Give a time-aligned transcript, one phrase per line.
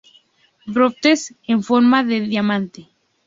[0.65, 2.89] Brotes en forma de diamante.